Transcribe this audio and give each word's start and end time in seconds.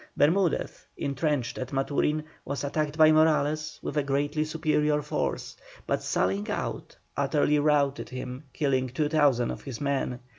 Bermudez, 0.17 0.87
entrenched 0.97 1.59
at 1.59 1.71
Maturin, 1.71 2.23
was 2.43 2.63
attacked 2.63 2.97
by 2.97 3.11
Morales 3.11 3.79
with 3.83 3.97
a 3.97 4.01
greatly 4.03 4.43
superior 4.43 4.99
force, 5.03 5.55
but 5.85 6.01
sallying 6.01 6.49
out, 6.49 6.95
utterly 7.15 7.59
routed 7.59 8.09
him, 8.09 8.45
killing 8.51 8.89
2,000 8.89 9.51
of 9.51 9.61
his 9.61 9.79
men. 9.79 10.19